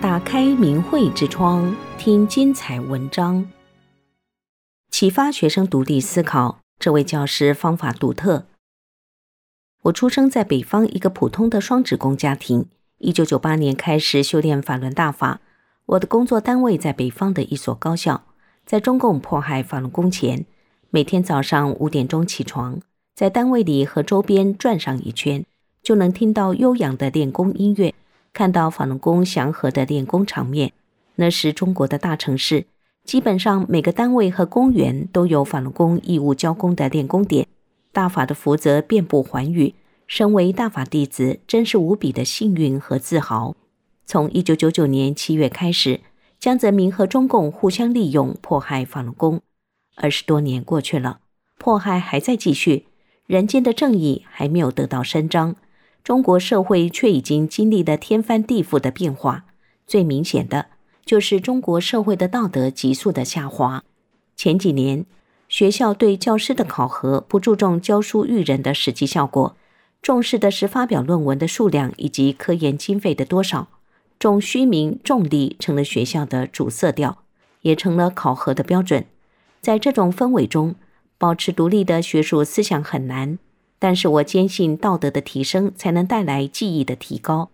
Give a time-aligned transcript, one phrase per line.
[0.00, 3.50] 打开明慧之窗，听精彩文章，
[4.90, 6.58] 启发学生独立思考。
[6.78, 8.46] 这位教师方法独特。
[9.84, 12.66] 我出生在北方一个普通的双职工家庭。
[12.98, 15.40] 一九九八年开始修炼法轮大法。
[15.86, 18.24] 我的工作单位在北方的一所高校。
[18.66, 20.44] 在中共迫害法轮功前，
[20.90, 22.80] 每天早上五点钟起床，
[23.14, 25.46] 在单位里和周边转上一圈，
[25.82, 27.94] 就能听到悠扬的练功音乐，
[28.36, 30.74] 看到法轮功祥和的练功场面。
[31.14, 32.66] 那时中国的大城市，
[33.02, 37.46] 基本上每个单位和公园都有法轮功义务教功的练功点，
[37.92, 39.74] 大法的福泽遍布寰宇。
[40.06, 43.56] 身为大法弟子，真是无比的幸运和自豪。
[44.04, 46.00] 从一九九九年七月开始，
[46.38, 49.40] 江泽民和中共互相利用迫害法轮功。
[49.96, 51.20] 二十多年过去了，
[51.56, 52.84] 迫害还在继续，
[53.26, 55.56] 人间的正义还没有得到伸张，
[56.06, 59.44] 中国社会却已经经历了天翻地覆的变化。
[59.88, 60.66] 最明显的。
[61.04, 63.82] 就是中国社会的道德急速的下滑。
[64.36, 65.04] 前几年，
[65.48, 69.56] 学校对教师的考核不注重教书育人的实际效果，
[70.02, 73.68] 重视的是发表论文的数量以及科研经费的多少，
[74.18, 77.18] 重虚名重利成了学校的主色调，
[77.62, 79.06] 也成了考核的标准。
[79.60, 80.74] 在这种氛围中，
[81.18, 83.38] 保持独立的学术思想很难。
[83.78, 87.50] 但是我坚信，道德的提升才能带来技艺的提高，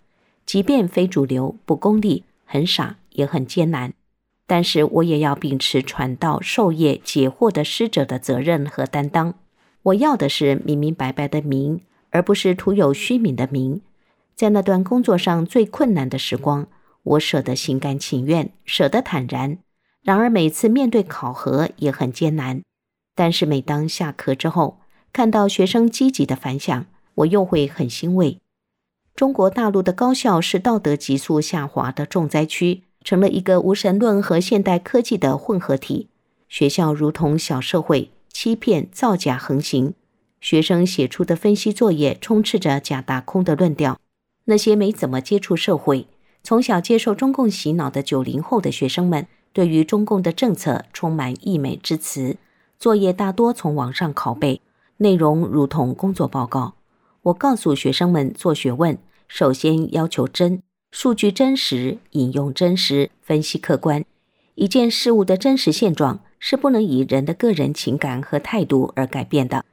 [0.46, 2.96] 即便非主流、不功利、很傻。
[3.14, 3.92] 也很艰难，
[4.46, 9.34] 但是我也要秉持传道授业解惑的师者的责任和担当。
[9.82, 13.82] 我要的是明明白白的明，而不是徒有虚名的名。
[14.34, 16.66] 在那段工作上最困难的时光，
[17.02, 19.58] 我舍得心甘情愿，舍得坦然。
[20.02, 22.62] 然而每次面对考核也很艰难。
[23.14, 24.78] 但是每当下课之后，
[25.12, 28.38] 看到学生积极的反响，我又会很欣慰。
[29.14, 32.82] 中国大陆的高校是道德急速下滑的重灾区。
[33.04, 36.06] 成了一个无神论和现代科技的混合体，
[36.48, 39.94] 学校如同小社会，欺骗、造假横行。
[40.40, 43.98] 学生写出的分析作业充斥着假大空的论调。
[44.44, 46.06] 那些没怎么接触社会、
[46.44, 52.36] 从小接受中共洗脑的九零后的学生们，对于中共的政策充满溢美之词。
[52.78, 54.60] 作业大多从网上拷贝，
[54.98, 56.74] 内容如同工作报告。
[57.22, 58.98] 我告诉学生们，做学问
[59.28, 60.62] 首先要求真。
[60.90, 64.04] 数据真实，引用真实，分析客观。
[64.56, 69.64] 一件事物的真实现状是不能以人的个人情感和态度而改变的。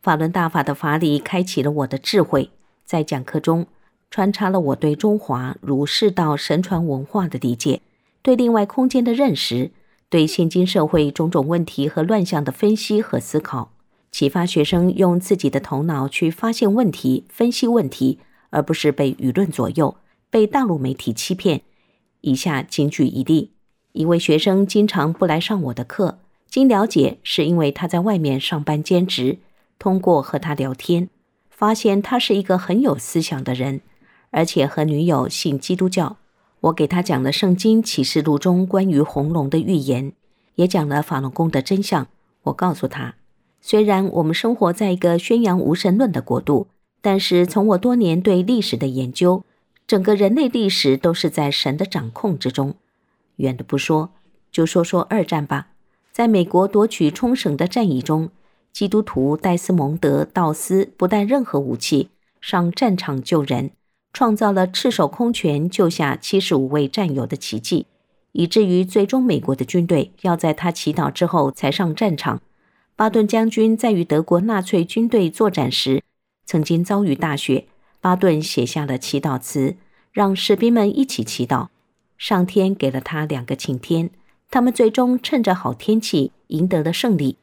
[0.00, 2.50] 法轮大法的法理开启了我的智慧，
[2.84, 3.66] 在讲课中
[4.10, 7.82] 穿插了我对中华儒释道神传文化的理解，
[8.22, 9.72] 对另外空间的认识，
[10.08, 13.72] 对现今社会种种问题和乱象的分析和思考，
[14.10, 18.18] 启发学生用自己的头脑去发现问题、分析问题，
[18.50, 19.96] 而不是被舆论左右。
[20.30, 21.62] 被大陆媒体欺骗。
[22.20, 23.50] 以下仅举一例：
[23.92, 29.38] 一位学生经常不来上我的课，经了解是因为他在外面上班兼职。
[29.78, 31.08] 通过和他聊天，
[31.48, 33.80] 发现他是一个很有思想的人，
[34.30, 36.18] 而且和女友信基督教。
[36.60, 40.12] 我给他讲了《圣经启示录》中关于红龙的预言，
[40.56, 42.06] 也讲了法轮功的真相。
[42.42, 43.14] 我告诉他，
[43.60, 46.68] 虽然我们生活在一个宣扬无神论的国度，
[47.00, 49.44] 但是从我多年对历史的研究。
[49.86, 52.76] 整个人类历史都是在神的掌控之中。
[53.36, 54.10] 远的不说，
[54.52, 55.66] 就说说二战吧。
[56.12, 58.30] 在美国夺取冲绳的战役中，
[58.72, 62.10] 基督徒戴斯蒙德·道斯不带任何武器
[62.40, 63.72] 上战场救人，
[64.12, 67.86] 创造了赤手空拳救下七十五位战友的奇迹，
[68.30, 72.40] 以至于最终美国的军队要在他祈祷之后才上战场。
[73.00, 76.02] 巴顿将军在与德国纳粹军队作战时，
[76.44, 77.64] 曾经遭遇大雪。
[77.98, 79.76] 巴顿写下了祈祷词，
[80.12, 81.68] 让士兵们一起祈祷。
[82.18, 84.10] 上天给了他两个晴天，
[84.50, 87.38] 他们最终趁着好天气赢得了胜利。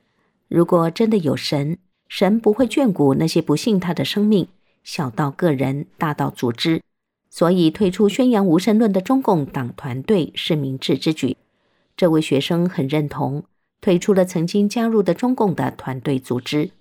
[0.47, 4.47] 如果真的有神，神不会眷顾那些不信他的生命，
[4.83, 6.83] 小到个人，大到组织。
[7.31, 11.35] 所以退出宣扬无神论的中共党团队是明智之举。
[11.95, 13.43] 这位学生很认同，
[13.81, 16.71] 退出了曾经加入的中共的团队组织。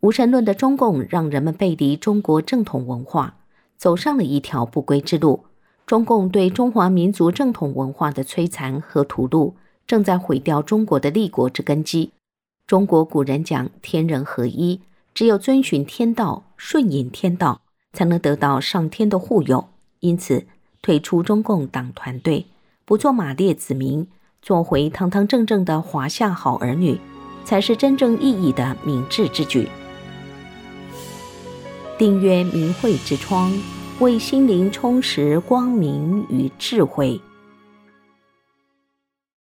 [0.00, 3.36] 无神论的中共让人们背离中国正统文化，
[3.76, 5.44] 走上了一条不归之路。
[5.86, 9.52] 中共对中华民族正统文化的摧残和屠戮，
[9.86, 12.12] 正在毁掉中国的立国之根基。
[12.66, 14.80] 中国古人讲天人合一，
[15.12, 17.60] 只有遵循天道，顺应天道，
[17.92, 19.68] 才能得到上天的护佑。
[20.00, 20.46] 因此，
[20.80, 22.46] 退出中共党团队，
[22.84, 24.08] 不做马列子民，
[24.42, 26.98] 做回堂堂正正的华夏好儿女，
[27.44, 29.68] 才是真正意义的明智之举。
[31.96, 33.52] 订阅明慧之窗，
[34.00, 37.20] 为心灵充实光明与智慧。